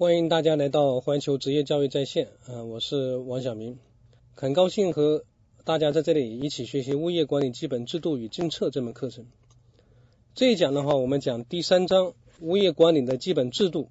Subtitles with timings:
[0.00, 3.80] 欢迎大家来到环球职业教育在线，啊，我是王晓明，
[4.32, 5.24] 很高兴和
[5.64, 9.26] 大家在这里一起学习物业管理基本制度与政策这门课程。
[10.36, 13.88] 这一讲的话，我们讲第三章物业管理的基本制度。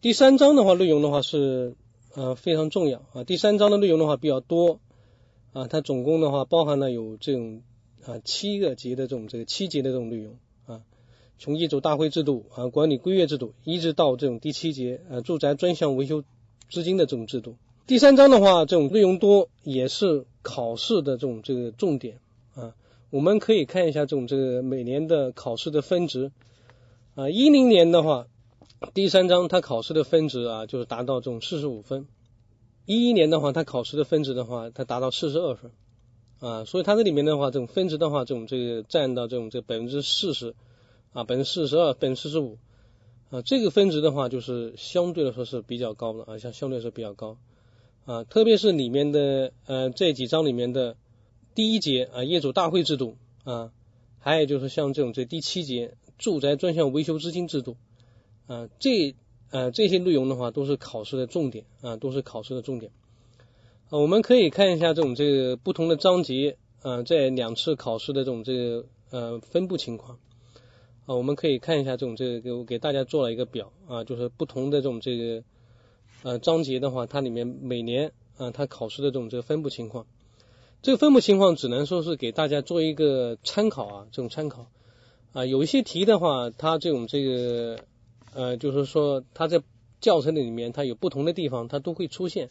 [0.00, 1.76] 第三章的话，内容的话是
[2.14, 3.24] 呃非常重要啊。
[3.24, 4.80] 第三章的内容的话比较多
[5.52, 7.60] 啊，它总共的话包含了有这种
[8.06, 10.38] 啊七个级的这种这个七级的这种内容。
[11.42, 16.22] 从业主大会制度啊，管理规约制度，一直到这种第七节呃住宅专项维修
[16.70, 17.56] 资金的这种制度。
[17.84, 22.20] 第三章的话，这种内容多，也是考试的这种这个重点
[22.54, 22.76] 啊。
[23.10, 26.30] 我们可以看一下这种这个每年的考试的分值
[27.16, 27.28] 啊。
[27.28, 28.28] 一零年的话，
[28.94, 32.06] 第三章它考试的分值啊，就是达到这种四十五分。
[32.86, 35.72] 一一年的话，它考试的分值的话，它达到四十二分
[36.38, 36.64] 啊。
[36.64, 40.54] 所以它这里面的话，这种分值的话，这种这个占到这种这百分之四十。
[41.12, 42.58] 啊，百分之四十二，百分之四十五，
[43.30, 47.36] 啊，这个分值的话，就是相对来说是比较高的啊，像相对来说比较高。
[48.04, 50.96] 啊，特别是里面的呃这几章里面的
[51.54, 53.72] 第一节啊，业主大会制度啊，
[54.18, 57.76] 还有就是像这种这第七节住宅专项维修资金制度。
[58.48, 59.14] 啊，这
[59.50, 62.90] 呃这些内容的话都是考试的重点啊，都是考试的重点。
[63.88, 70.18] 啊，我们可以看一下这种这个不同的章节啊，在两次考试的这种这个呃分布情况。
[71.04, 75.42] 啊，我们可以看一下这种这个，我给大家做了一个表啊，就是不同的这种这个
[76.22, 80.06] 呃章节的话，它里面每年啊它考试的这种这个分布情况，
[80.80, 84.68] 这个分布情况只能说是给大家做一个参考啊，这种参考。
[85.32, 87.78] 啊，有一些题的话，它这种这个
[88.34, 89.62] 呃就是说它在
[90.00, 92.50] 教程里面它有不同的地方，它都会出现。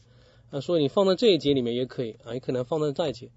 [0.50, 3.30] 啊，所以你放在这一节里面也可以啊，也可能放在这一节。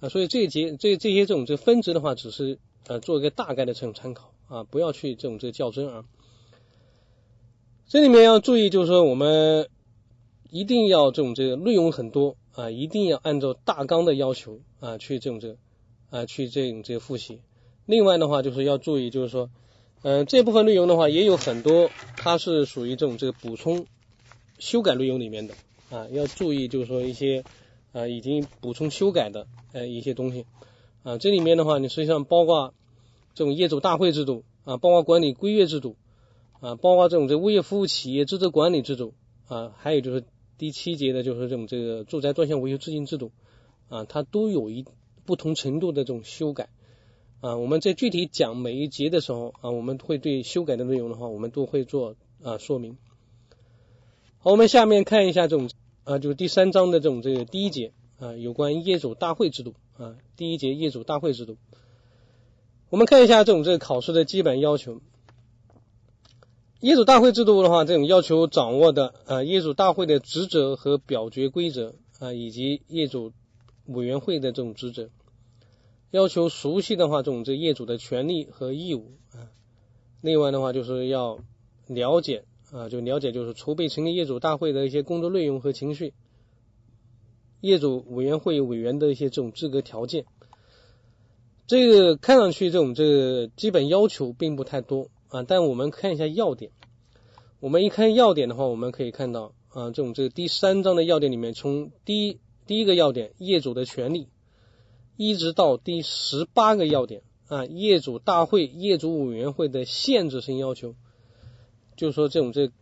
[0.00, 2.58] 啊，所以这一节这这些这种这分值的话，只是
[2.88, 4.29] 呃做一个大概的这种参考。
[4.50, 6.04] 啊，不要去这种这个较真啊。
[7.86, 9.68] 这里面要注意，就是说我们
[10.50, 15.56] 一定要这种这个内容很多啊，一定要按照大纲的要求啊去这种这个
[16.10, 17.42] 啊去这种这个复习。
[17.86, 19.50] 另外的话，就是要注意，就是说，
[20.02, 23.86] 嗯，这部分内容的话也有很多，它是属于这种这个补充
[24.58, 25.54] 修改内容里面的
[25.90, 27.44] 啊，要注意，就是说一些
[27.92, 30.44] 啊已经补充修改的呃一些东西
[31.04, 32.74] 啊，这里面的话，你实际上包括。
[33.32, 35.96] 这种业主大会制度啊，包括管理规约制度
[36.60, 39.14] 啊，包括这种这物业服务企业资质管理制度
[39.48, 40.22] 啊，还有就是
[40.58, 43.32] 第七节的就是这种这个住宅专项维修资金制度
[43.88, 44.84] 啊，它都有一
[45.24, 46.68] 不同程度的这种修改
[47.40, 47.56] 啊。
[47.56, 52.96] 我们在具体讲每一节的时候啊，我们会对修改的内容的话，我们都会做啊说明。
[54.38, 55.68] 好，我们下面看一下这种
[56.04, 61.56] 啊，就是第三章的这种这个第一节啊，有关业主大会制度啊，第一节业主大会制度。
[62.90, 65.00] 我们看一下这种这个考试的基本要求。
[66.80, 73.32] 业主大会制度的话，这种要求掌握的啊，业主大会的职责和表决规则啊，以及业主
[73.86, 75.08] 委员会的这种职责，
[76.10, 79.52] 要求熟悉的话，这种这业主的权利和义务啊。
[80.20, 81.38] 另外的话，就是要
[81.86, 82.42] 了解
[82.72, 86.12] 啊，就了解就是筹备成立业主大会的一些工作内容和程序，
[87.60, 90.24] 业主委员会委员的一些这种资格条件。
[91.70, 96.72] 这个看上去这种这个基本要求并不太多啊，但我们看一下要点。
[97.60, 104.26] 我们一看要点的话，我们可以看到啊，这种这个第三章的要点里面，从第一第一个要点业主的权利，
[105.16, 110.96] 一直到第十八个要点啊，业主大会、业主委员会的限制性要求，
[111.96, 112.72] 就是说这种这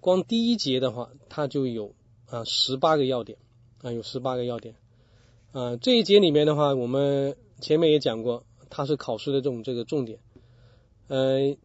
[0.00, 1.94] 光第一节的话，它就有
[2.26, 3.38] 啊十八个要点
[3.80, 4.74] 啊，有十八个要点
[5.52, 5.78] 啊。
[5.78, 7.36] 这一节里面的话，我们。
[7.64, 10.18] 前面也讲过，它是考试的这种这个重点。
[11.08, 11.56] 呃，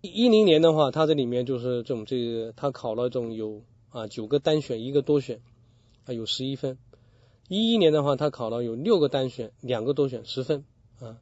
[0.00, 5.42] 一零年的话，它这里面就是这种这个，它考了这种有啊九个单选一个多选
[6.06, 6.78] 啊有十一分。
[7.48, 10.64] 一一年的话，它考了有六个单选两个多选十分
[10.98, 11.18] 啊，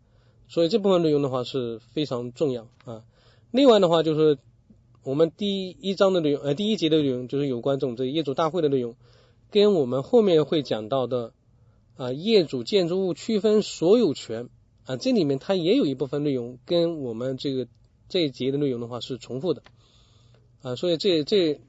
[0.47, 3.03] 所以这部分内容的话是非常重要啊。
[3.51, 4.39] 另外的话就是
[5.03, 8.95] 我们第一章的内容呃第一节的内容就是有关这种这业主大会的内容，
[9.51, 11.33] 跟我们后面会讲到的。
[12.01, 14.49] 啊，业主建筑物区分所有权
[14.87, 17.69] 啊，这里面它也有一部分内容跟我们这个
[18.09, 19.63] 这一节的内容的话是重复的
[20.63, 21.61] 啊，所以这这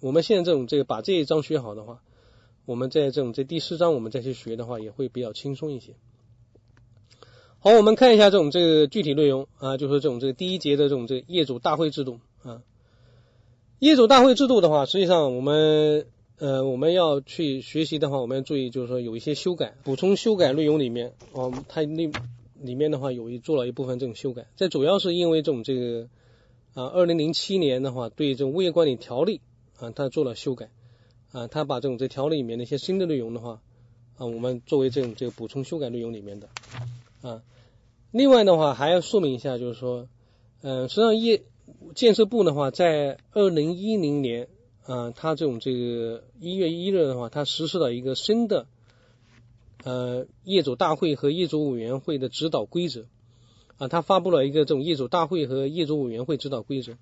[0.00, 2.02] 我们现在这种这个把这一章学好的话，
[2.66, 5.94] 我们在这种这第四章我们再去学的话也会比较轻松一些。
[7.58, 12.60] 好，我们看一下这种这个具体内容啊，就是这种这个第一节的这种这个业主大会制度啊，
[13.78, 16.08] 业主大会制度的话，实际上我们。
[16.38, 22.10] 呃，我们要去学习的话，我们要注意，就是说有一些修改、补充修改内容里面，哦，它那
[22.60, 24.46] 里面的话有一做了一部分这种修改。
[24.56, 26.08] 这主要是因为这种这个
[26.74, 29.40] 啊，二零零七年的话，对这种物业管理条例
[29.78, 30.70] 啊，他做了修改
[31.30, 33.60] 啊，他把这种这条例里面的一些新的内容的话
[34.16, 36.48] 啊，我们作为这种这个补充修改内容里面的
[37.20, 37.42] 啊。
[38.10, 40.08] 另外的话还要说明一下，就是说，
[40.60, 41.42] 嗯，实际上业
[41.94, 44.48] 建设部的话，在二零一零年
[44.84, 48.66] 啊，他这种这个一月一日的话，他实施了一个新的
[49.84, 53.06] 呃业主大会和业主委员会的指导规则。
[53.78, 56.96] 啊，他发布了一个这种业主大会和业主委员会指导规则。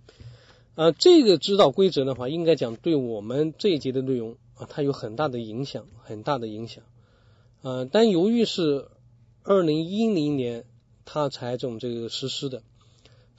[0.77, 6.85] 啊，这个指导规则的话，应该讲对我们这一节的内容啊，它有很大的影响，很大的影响。
[7.62, 8.88] 啊，但由于是
[9.43, 10.65] 二零一零年
[11.05, 12.62] 它才这种这个实施的，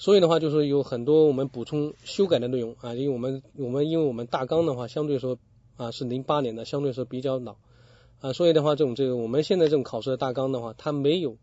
[0.02, 5.38] 所以的话就是有很多我们补充修改的内容啊，因为我们我们因为我们大纲的话，相对说
[5.78, 7.58] 啊是零八年的，相对说比较老
[8.20, 11.38] 啊，所以的话这种这个我们现在这种考试的大纲的话，它没有。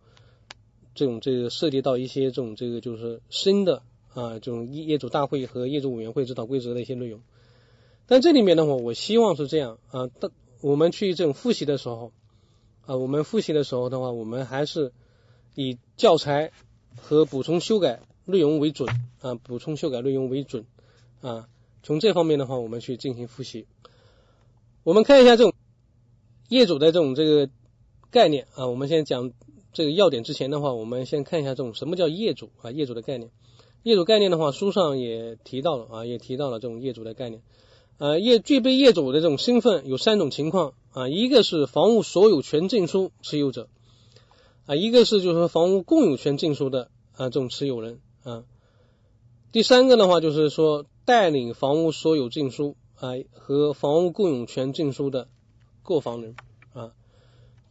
[0.94, 3.84] 这种这个涉及到一些这种这个就是新的
[4.14, 7.20] 啊这种业业主大会和业主委员会指导规则的一些内容，
[8.08, 12.10] 但这里面的话，我希望是这样啊，当我们去这种复习的时候
[12.84, 14.93] 啊，我们复习的时候的话，我们还是
[15.55, 16.50] 以教材
[16.96, 18.89] 和补充修改内容为准
[19.21, 20.65] 啊，补充修改内容为准
[21.21, 21.49] 啊，
[21.83, 23.67] 从这方面的话，我们去进行复习。
[24.85, 25.53] 我们看一下这种
[26.49, 27.51] 业主的这种这个
[28.11, 29.33] 概念啊，我们先讲。
[29.71, 32.71] 这个要点之前的话，我们先看一下这种什么叫业主啊？
[32.73, 33.31] 业主的概念，
[33.85, 37.43] 业主概念的话，书上也提到了啊，也提到了这种业主的概念。
[37.99, 43.69] 呃，业具备业主的这种身份有三种情况啊，一个是房屋所有权证书持有者
[44.67, 48.44] 啊，一个是就是说房屋共有权证书的啊这种持有人啊，
[49.53, 55.29] 第三个的话就是说带领房屋所有证书啊和房屋共有权证书的
[55.82, 56.37] 购房人
[56.73, 56.93] 啊。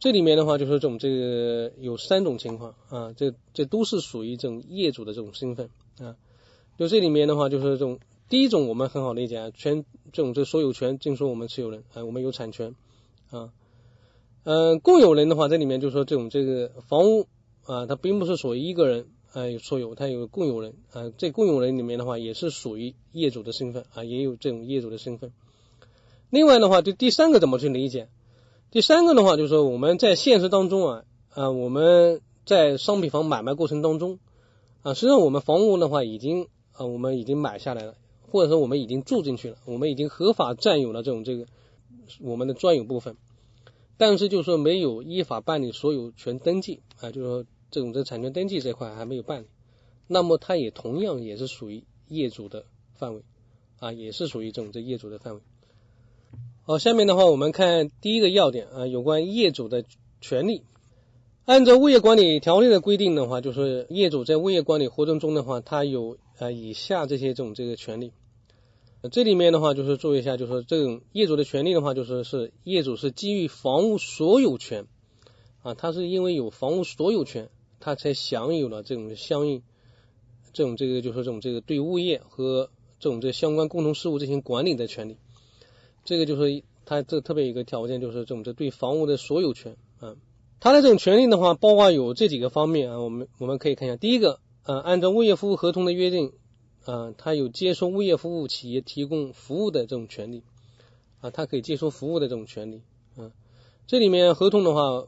[0.00, 6.16] 这里面的话就是这种这个有三种情况啊，这这都是属于这种业主的这种身份啊。
[6.78, 7.98] 就这里面的话就是这种
[8.28, 12.74] 第一种我们很好理解啊，全这种这所有权证书我们持有人啊，我们有产权
[13.30, 13.52] 啊。
[14.44, 17.26] 嗯，共有人的话这里面就是说这种这个房屋
[17.64, 21.12] 啊，它并不是属于一个人啊所有，他有共有人啊。
[21.16, 25.32] 这共有人里面的话也是属于业主的身份啊，也有这种业主的身份。
[26.30, 28.08] 另外的话，就第三个怎么去理解？
[28.70, 34.18] 第三个的话，就是说我们在现实当中啊啊，我们在商品房买卖过程当中
[34.82, 37.94] 啊，实际上我们房屋的话已经啊，我们已经买下来了，
[38.30, 41.46] 或者说我们已经住进去了，我们已经合法占有了这种这个
[42.20, 43.16] 我们的专有部分，
[43.96, 49.46] 但是就是说没有依法办理所有权登记啊，就是说这种这产权登记这块还没有办理，
[50.06, 53.22] 那么它也同样也是属于业主的范围
[53.78, 55.40] 啊，也是属于这种这业主的范围。
[56.62, 59.84] 好，下面的话我们看第一个要点啊，有关业主的
[60.20, 60.62] 权利。
[61.46, 68.12] 按照物业管理条例的规定的话，就是业主在物业管理活动中的话，他有啊以下这些这种这个权利。
[69.12, 74.86] 这里面的话就是注意一下，就是这种业主的权利的话，就是是业主是基于房屋所有权
[75.62, 77.48] 啊，他是因为有房屋所有权，
[77.80, 79.62] 他才享有了这种相应
[80.52, 85.16] 这种这个就是这种这个对物业和这种这相关共同事务进行管理的权利。
[86.04, 90.16] 这个就是他这特别一个条件，就是这种这对房屋的所有权啊，
[90.58, 96.32] 他的这种权利的话，包括有这几个方面啊，我们我们可以看一下，第一个啊，按照物业服务合同的约定
[96.86, 100.42] 啊，他有接收物业服务企业提供服务的这种权利
[101.20, 102.80] 啊，他可以接收服务的这种权利
[103.16, 103.32] 啊，
[103.86, 105.06] 这里面合同的话，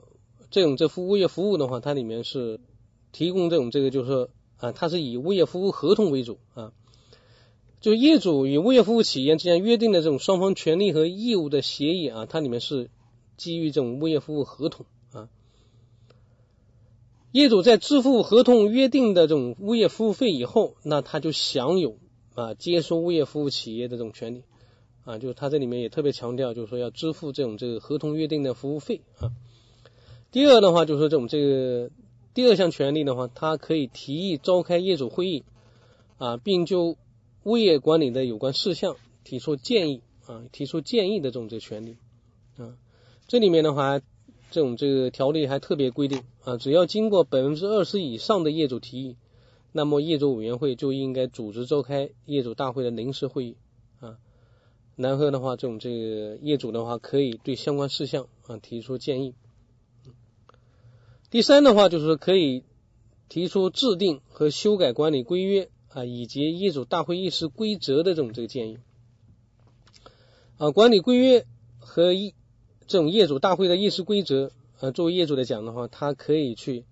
[0.51, 2.61] 这种这服物业服务的话，它里面是
[3.13, 6.73] 提供这种这个就是啊，它是以物业服务合同为主啊。
[7.81, 12.91] 就业主与物业服务企业之间约定的这种双方权利和义务的协议啊，它里面是
[13.39, 15.31] 基于这种物业服务合同啊。
[17.33, 21.97] 业主在支付合同约定的这种物业服务费以后，那他就享有
[22.35, 24.43] 啊接收物业服务企业的这种权利
[25.05, 25.19] 啊。
[25.19, 29.33] 就是他这里面也特别强调，就是说要支付这种这个合同约定的服务费啊。
[30.33, 31.91] 第二的话，就是这种这个
[32.35, 35.45] 第二项权利的话，它可以提议召开业主会议
[36.19, 36.97] 啊，并就
[37.43, 38.95] 物业管理的有关事项
[39.25, 41.97] 提出建议啊，提出建议的这种这个权利
[42.57, 42.77] 啊，
[43.27, 43.99] 这里面的话，
[44.53, 49.17] 这种这个条例还特别规定啊，只要经过百分之二十以上的业主提议，
[49.73, 53.57] 那么业主委员会就应该组织召开业主大会的临时会议
[53.99, 54.19] 啊，
[54.95, 59.35] 然后的话，这种这个业主的话可以对相关事项啊提出建议。
[61.31, 62.65] 第三的话就是可以
[63.29, 65.71] 提出制定和修改管理规约。
[65.93, 68.79] 啊，以及业主大会议事规则的这种这个建议
[70.57, 71.47] 啊，管理规约
[71.81, 72.33] 和一
[72.87, 76.85] 这种业主大会的议事规则啊，作为业主来讲的话，他可以去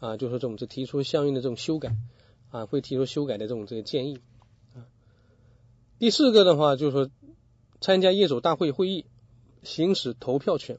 [0.00, 1.96] 啊，就是这种这提出相应的这种修改
[2.50, 4.18] 啊，会提出修改的这种这个建议。
[5.98, 7.10] 第四个的话，就是说
[7.80, 9.06] 参加业主大会会议，
[9.62, 10.78] 行使投票权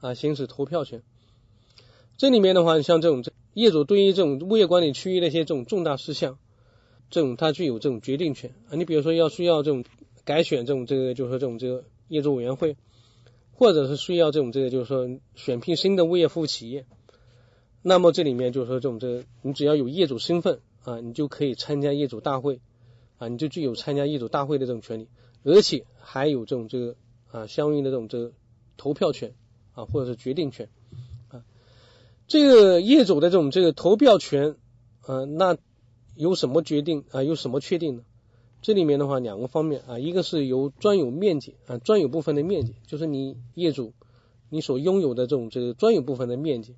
[0.00, 1.02] 啊，行使投票权。
[2.20, 3.24] 这里面的话，像这种
[3.54, 6.38] 业主对于这种物业管理区域的一些这种重大事项，
[7.08, 8.76] 这种他具有这种决定权啊。
[8.76, 9.84] 你比如说要需要这种
[10.26, 12.76] 改选这种这个，就是说这种这个业主委员会，
[13.52, 16.84] 或者是需要这种这个，就是说选聘新的物业服务企业，
[17.80, 22.60] 那么这里面就是说这种这个，你只要有业主身份啊，你就可以参加业主大会
[23.16, 25.08] 啊，你就具有参加业主大会的这种权利。
[25.42, 26.96] 而且还有这种这个
[27.30, 28.32] 啊相应的这种这个
[28.76, 29.32] 投票权
[29.72, 30.68] 啊或者是决定权，
[32.30, 34.54] 这个业主的这种这个投票权
[35.00, 35.56] 啊，那
[36.14, 37.24] 有什么决定啊？
[37.24, 38.04] 有什么确定呢？
[38.62, 43.94] 这里面的话两个方面啊，一个是由专有面积啊专有部分的面积，就是你业主
[44.48, 46.76] 你所拥有的这种这个专有部分的面积，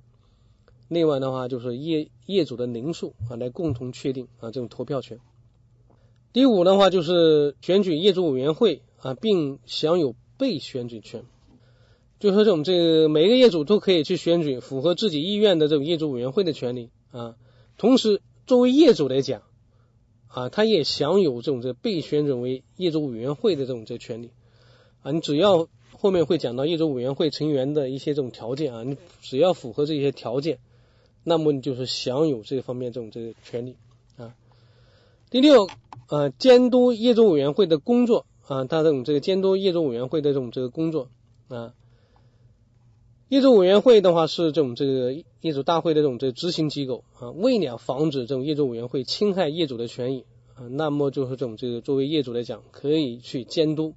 [0.88, 5.20] 另外的话就是业业主的人数啊来共同确定啊这种投票权。
[6.32, 11.26] 第五的话就是选举业主委员会啊，并享有被选举权，
[12.22, 17.34] 就是说这种这个每个业主都可以去选举符合自己意愿的这种业主委员会的权利啊。
[17.76, 19.42] 同时，作为业主来讲
[20.28, 24.30] 啊，他也享有这种这被选准为业主委员会的这种这权利
[25.02, 25.10] 啊。
[25.10, 30.60] 你只要后面会讲到业主委员会成员的一些这种条件啊，你只要符合这些条件，
[31.24, 33.74] 那么你就是享有这方面这种这个权利
[34.16, 34.36] 啊。
[35.28, 35.68] 第六。
[36.08, 41.08] 啊，监督业主委员会的工作啊，他这种这个监督业主委员会的这种这个工作
[41.48, 41.72] 啊，
[43.32, 53.94] 业主委员会的话是这种这个业主大会的这种这执行机构啊，为了防止这种业主委员会侵害业主的权益啊，那么就是这种这个作为业主来讲，可以去监督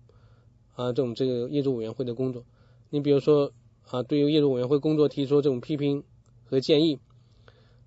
[0.76, 2.46] 啊这种这个业主委员会的工作。
[2.90, 3.52] 你比如说
[3.90, 6.06] 啊，对于业主委员会工作提出这种批评
[6.46, 7.00] 和建议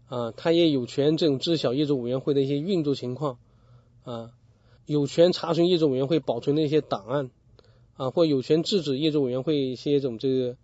[0.08, 3.38] 啊，他也有权这种知晓业主委员会的一些运作情况。
[4.04, 4.32] 啊，
[4.84, 7.30] 有权查询业主委员会保存的一些档案
[7.94, 10.58] 啊，或有权制止业主委员会一些这种这个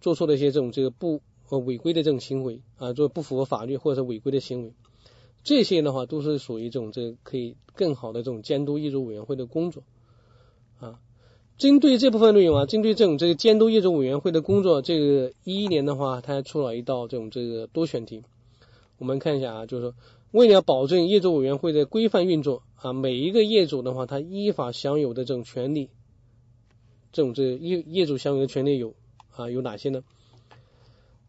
[0.00, 4.72] 做出了一些这种这个不呃违规的这种行为啊，做不符合法律或者是违规的行为，
[5.44, 9.82] 这些的话都是属于这种这个可以更好的这种监督业主委员会的工作
[10.78, 11.00] 啊。
[11.58, 18.22] 针对这部分内容啊，针对这种这个监督业主委员会的工作，这个一一年的话，它还出了一道这种这个多选题，
[18.98, 19.94] 我们看一下啊，就是说
[20.30, 22.62] 为了保证业主委员会的规范运作。
[22.82, 25.90] 啊，每一个业主的话，他依法享有的这种权利，
[27.12, 28.94] 这种这业业主享有的权利有
[29.34, 30.04] 啊有哪些呢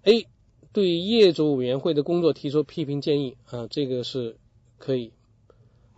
[0.04, 0.28] ？A
[0.74, 4.38] 对业主委员会的工作提出批评建议啊，这个是
[4.78, 5.12] 可以。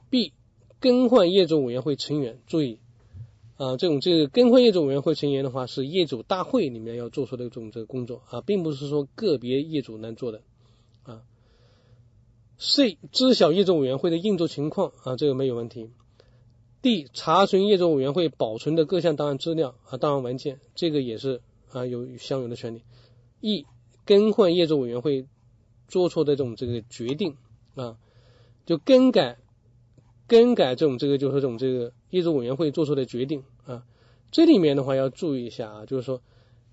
[0.10, 0.34] B
[0.80, 2.80] 更换业主委员会成员，注意
[3.58, 10.42] 啊，这种这个更换业主委员会成员的话，是业主大会里面要做出的这种这个工作啊，并不是说个别业主能做的
[11.04, 11.24] 啊。
[12.58, 15.90] C 知晓业主委员会的运作情况啊，这个没有问题。
[16.82, 21.42] D 查询业主委员会保存的各项档案资料啊，档案文件，这个也是
[21.74, 22.84] 啊有相应的权利。
[23.42, 23.66] E
[24.06, 25.28] 更换业主委员会
[25.90, 27.36] 做出的这种这个决定
[27.76, 27.98] 啊，
[28.66, 29.38] 就更改
[30.28, 33.84] 更改这种这个就是这种这个业主委员会做出的决定啊，
[34.32, 36.22] 这里面的话要注意一下啊，就是说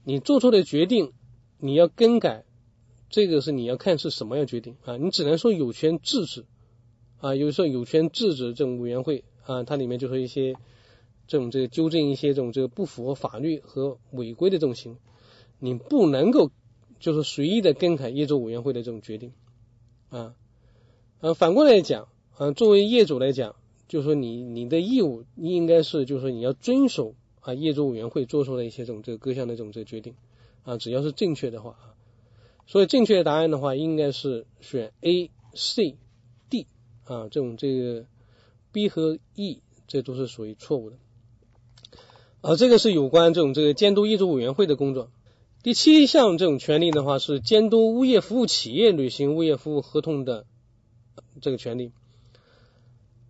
[0.05, 1.13] 你做出的决定
[1.59, 2.45] 你要更改。
[3.13, 6.45] 这个是你要看是什么样决定啊，你只能说有权制止
[7.19, 10.55] 啊，有时候有权制止这种委员会啊，它里面就说一些
[11.31, 14.99] 这种这个纠正一些这种这个不符合法律和违规的这种行为，
[15.61, 16.51] 你不能够
[16.99, 19.33] 就是随意的更改业主委员会的这种决定
[20.09, 20.35] 啊，
[21.21, 23.55] 呃，反过来讲啊，作为业主来讲，
[23.87, 30.17] 就是说你你的义务应该是就是说你要遵守啊业主委员会做出的一些这种这个各项的这种这个决定
[30.65, 31.95] 啊，只要是正确的话啊。
[32.67, 35.97] 所以正确的答案的话，应该是选 A、C、
[36.49, 36.67] D
[37.05, 38.07] 啊，这种这个
[38.73, 40.97] B 和 E 这都是属于错误的。
[42.43, 45.11] 啊，这个是有关这种这个监督业主委员会的工作。
[45.63, 50.47] 第七项这种权利的话，是监督物业服务企业履行物业服务合同的
[51.43, 51.93] 这个权利。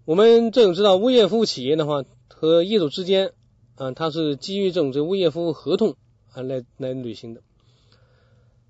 [0.05, 3.33] 我们这种知道，物业服务企业的话和业主之间
[3.75, 5.97] 啊，它是基于这种这物业服务合同
[6.33, 7.43] 啊来来履行的。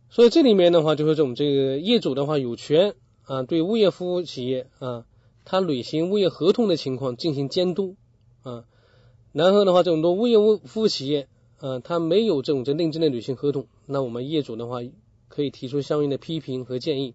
[0.09, 2.94] 所以这里面的话，就是这种这个业主的话有权
[3.25, 5.04] 啊，对物业服务企业啊，
[5.44, 7.97] 他履行物业合同的情况进行监督
[8.42, 8.64] 啊。
[9.33, 14.79] 然后的话，这种多物业物服务企业啊，他没有这种这认真的履行合同，那我们业主的话
[15.29, 17.15] 可以提出相应的批评和建议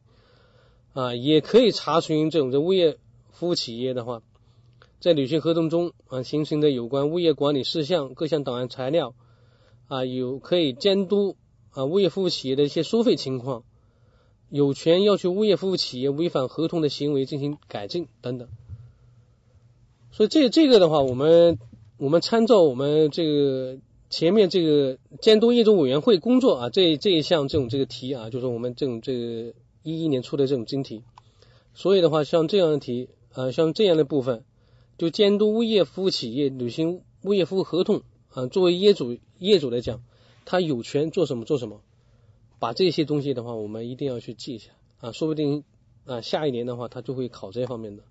[0.93, 2.97] 啊，也可以查询这种这物业
[3.31, 4.21] 服务企业的话，
[4.99, 9.13] 在履行合同中啊形成的有关物业管理事项各项档案材料
[9.87, 11.35] 啊，有可以监督。
[11.71, 13.65] 啊，物业服务企业的一些收费情况，
[14.47, 18.47] 有权要求物业服务企业违反合同的行为进行改正等等。
[20.13, 21.59] 所以这这个的话，我们
[21.97, 23.77] 我们参照我们这个
[24.09, 31.03] 前面这个监督业主委员会工作啊，这这一项这种这个题啊，就是我们这种这个一一年出的这种真题。
[31.73, 34.43] 所以的话，像这样的题啊，像这样的部分，
[34.97, 40.03] 就监督物业服务企业履行物业服务合同啊，作为业主业主来讲，
[40.43, 41.81] 他有权做什么做什么。
[42.59, 45.63] 把这些东西的话，我们一定要去记一下啊，说不定
[46.05, 48.03] 啊下一年的话，他就会考这方面的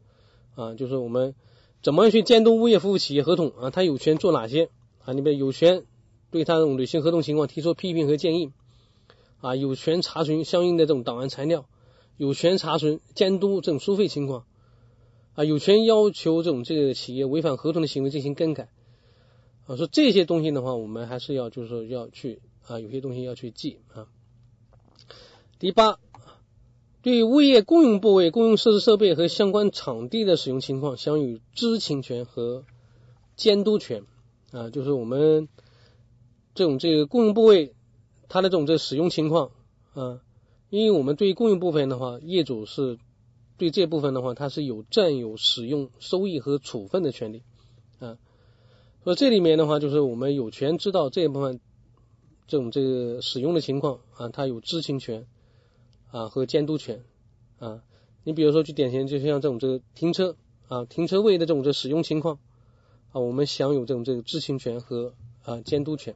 [0.55, 1.35] 啊，就是我们
[1.85, 4.71] 怎么样去监督物业服务企业合同啊，他有权做哪些
[5.05, 5.13] 啊？
[5.13, 5.85] 你比如有权
[6.31, 8.53] 对他这种履行合同情况提出批评和建议
[9.43, 11.67] 啊，有权查询相应的这种档案材料。
[12.17, 14.47] 有权查询监督这种收费情况
[15.35, 18.71] 啊，有权要求这种这个企业违反合同的行为进行更改
[19.67, 19.77] 啊。
[19.77, 24.07] 说这些东西的话，我们还是要就是说要去啊，有些东西要去记啊。
[25.59, 25.99] 第八，
[27.05, 32.65] 对物业共用部位、共用设施设备和相关场地的使用情况，享有知情权和
[33.37, 34.05] 监督权
[34.53, 34.71] 啊。
[34.71, 35.51] 就是我们
[36.55, 37.75] 这种这个共用部位
[38.31, 39.51] 它的这种这使用情况
[39.93, 40.23] 啊。
[40.71, 42.99] 因为我们对于公用部分的话，业主是
[43.59, 47.43] 对这部分的话，他是有占有、使用、收益和处分的权利
[47.99, 48.17] 啊。
[49.05, 51.61] 所以这里面的话，就是我们有权知道这一部分
[52.47, 55.27] 这种这个使用的情况啊，他有知情权
[56.15, 57.03] 啊和监督权
[57.59, 57.83] 啊。
[58.23, 60.37] 你比如说，就典型就像这种这个停车
[60.69, 62.39] 啊，停车位的这种这使用情况
[63.13, 66.15] 啊，我们享有这种这个知情权和啊监督权。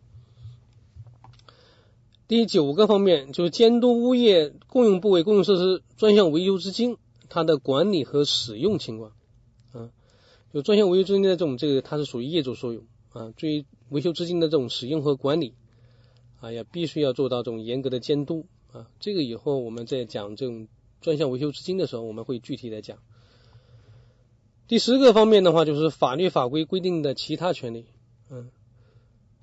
[2.29, 6.97] 第九个方面就是监督物业共用部位、共用设施专项维修资金
[7.29, 9.13] 它的管理和使用情况
[9.73, 9.91] 啊，
[10.53, 15.55] 就专项维修资金的这种这个它是属于业主所有啊，对于维修资金的这种使用和管理
[16.41, 18.89] 啊，也必须要做到这种严格的监督啊。
[19.01, 20.69] 这个以后我们在讲这种
[21.01, 22.99] 专项维修资金的时候，我们会具体的讲。
[24.67, 27.87] 第十个方面的话，就是法律法规规定的其他权利，
[28.31, 28.51] 嗯。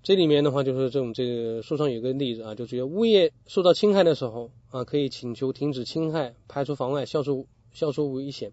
[0.03, 8.51] 这里面的话就是这种这个书上有个例子啊，就是物业受到侵害的时候啊，可以请求停止侵害、排除妨碍、消除消除危险、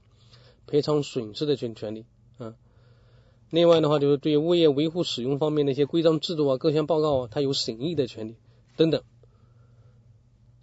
[0.67, 2.07] 赔偿损失的权权利
[2.39, 2.55] 啊。
[3.51, 8.37] 另外的话就是对物业维护使用方面的一些规章制度啊、各项报告啊，它有审议的权利
[8.79, 9.03] 等等。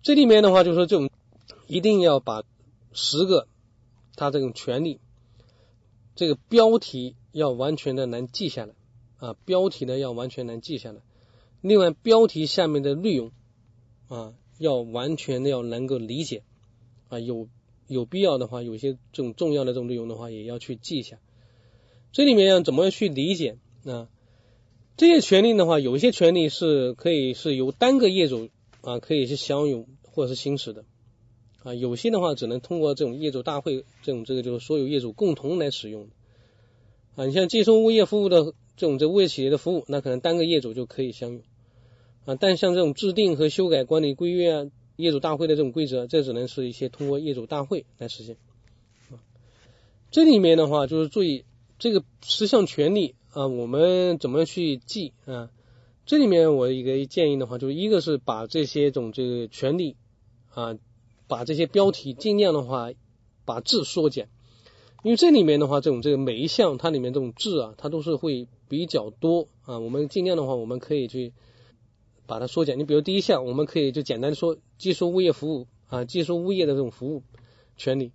[0.01, 1.09] 这里面的话就是说这种
[1.67, 2.43] 一定要把
[2.93, 3.47] 十个
[4.15, 4.99] 它这种权利
[6.15, 8.73] 这个标题要完全的能记下来。
[9.17, 11.01] 啊，标题呢要完全能记下来。
[11.59, 13.33] 另外，标题下面的内容
[14.07, 16.43] 啊，要完全的要能够理解
[17.09, 17.19] 啊。
[17.19, 17.49] 有
[17.87, 21.19] 有必要的话，有些这种重要的这种内容的话，也要去记一下。
[22.13, 24.07] 这里面要怎么去理解啊？
[24.95, 28.49] 这些权利的话，有一些权利是可以是由单个业主
[28.81, 30.85] 啊可以是享有或者是行使的
[31.63, 31.73] 啊。
[31.73, 36.07] 有些的话，只能通过这种业主大会这种这个就是所有业主共同来使用
[37.15, 37.25] 啊。
[37.25, 38.53] 你像接收物业服务的。
[38.79, 41.41] 这种这物业企业的服务，那可能单个业主就可以享有
[42.23, 42.35] 啊。
[42.35, 48.37] 但像这种制定和修改管理规约啊，业主大会的这种规则，这只能是一些通过业主大会来实现
[49.11, 49.19] 啊。
[50.11, 51.43] 这里面的话就是注意
[51.77, 55.51] 这个十项权利啊，我们怎么去记啊？
[56.09, 59.95] 这里面我一个建议的话，就是一个是把这些种这个权利
[60.49, 60.75] 啊，
[61.27, 62.89] 把这些标题尽量的话
[63.45, 64.27] 把字缩减。
[65.03, 69.77] 因为这里面的话，这种这个每一项它里面这种字啊，它都是会比较多啊。
[69.77, 71.31] 我们尽量的话，我们可以去
[72.25, 72.79] 把它缩减。
[72.79, 77.21] 你比如第一项，我们可以就简单说，接收物业服务啊，接收物业的这种服务
[77.77, 78.13] 权利。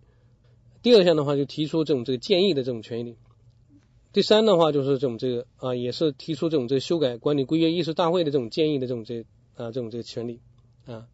[0.82, 3.14] 第二项的话，就提出这种这个建议的这种权利。
[4.14, 9.22] 第三的话，就是这种这个啊，也是提出这种这修改管理规约议事大会的这种建议的这种这
[9.56, 10.38] 啊这种这个权利
[10.86, 11.08] 啊。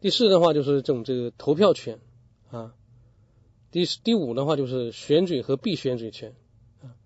[0.00, 2.00] 第四的话，就是这种这个投票权
[2.50, 2.74] 啊。
[3.70, 6.34] 第第五的话就是选举和被选举权
[6.82, 6.96] 啊，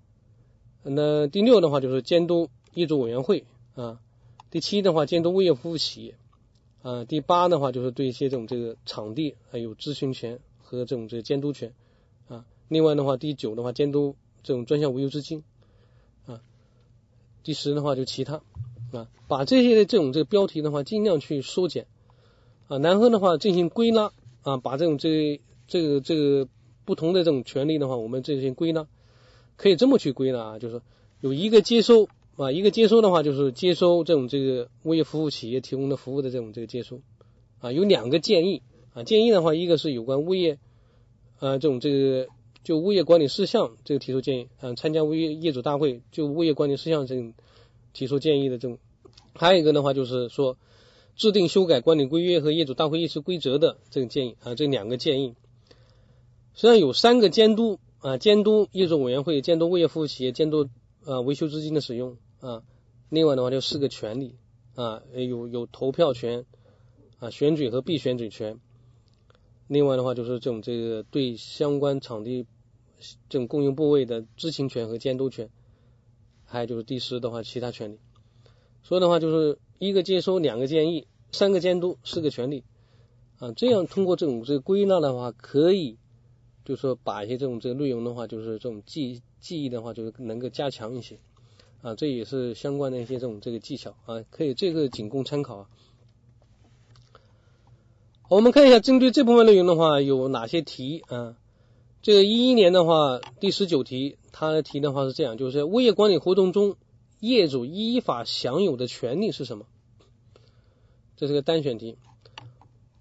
[0.84, 3.44] 那第六的话就是监督业主委员会
[3.74, 4.00] 啊，
[4.48, 6.14] 第七的话监督物业服务企业
[6.82, 11.74] 啊，第八的话就是对一些这种这个场地还有咨询权和这种这个监督权
[12.28, 15.42] 啊，另外的话第九的话监督这种专项维修资金
[16.26, 16.40] 啊，
[17.42, 18.42] 第十的话就其他
[18.92, 21.86] 啊，把这些的这种这个标题的话尽量去缩减
[22.68, 26.48] 啊，然后的话进行归纳啊，把这种这这个这个。
[26.86, 28.88] 不同的这种权利的话，我们进行归纳，
[29.56, 30.80] 可以这么去归纳啊，就是
[31.20, 37.00] 有一个接收啊，一个接收的话就是接收这种这个物业服务企业提供的服务的这种这个接收
[37.60, 40.58] 啊，有两个建议啊，建议的话，一个是有关物业
[41.38, 42.26] 啊这种这个
[42.62, 47.32] 就物业管理事项这个提出建议啊，参加物业业主大会就物业管理事项这种
[47.92, 48.78] 提出建议的这种，
[49.34, 50.58] 还有一个的话就是说
[51.16, 55.34] 制定修改管理规约和业主大会议事规则的这种建议啊，这两个建议。
[56.54, 60.68] 实际上有三个监督啊，监督业主委员会、监督物业服务企业、监督
[61.04, 62.62] 啊维修资金的使用啊，
[63.08, 64.34] 另外的话就四个权利
[64.74, 66.44] 啊，有有投票权
[67.18, 68.60] 啊，选举和被选举权。
[69.72, 72.44] 另外的话就是这种这个对相关场地
[73.28, 75.48] 这种供应部位的知情权和监督权，
[76.44, 78.00] 还有就是第十的话其他权利。
[78.82, 82.64] 所以的话就是一个接收，两个建议，三个监督，四个权利
[83.38, 83.52] 啊。
[83.52, 85.96] 这样通过这种这个归纳的话，可以
[86.64, 91.20] 就是说把一些这种这个内容的话，就是这种记记忆的话，就是能够加强一些
[91.80, 91.94] 啊。
[91.94, 95.70] 这也是相关的一些这种这个技巧啊，可以这个仅供参考啊。
[98.30, 101.36] 我们看一下，针对这部分内容的话，有哪些题啊？
[102.00, 106.76] 这个一一年的话，第十九题，它的题的话是这样，就是物业管理活动中，
[107.18, 109.66] 业主依法享有的权利是什么？
[111.16, 111.96] 这是个单选题。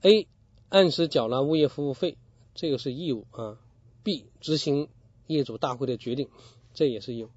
[0.02, 0.28] A.
[0.68, 2.18] 按时缴纳物业服务费，
[2.56, 3.60] 这个是义务啊。
[4.02, 4.26] B.
[4.42, 4.88] 执行
[5.28, 6.30] 业主大会的决定，
[6.74, 7.30] 这也是义务。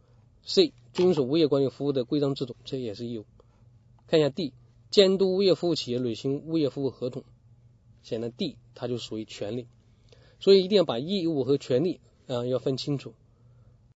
[0.47, 0.73] C.
[0.95, 3.27] 遵守物业管理服务的规章制度，这也是义务。
[4.07, 4.55] 看一下 D.
[4.91, 7.23] 监督物业服务企业履行物业服务合同。
[8.03, 9.67] 显然 D 它就属于权利，
[10.41, 13.15] 所以一定要把义务和权利啊要分清楚。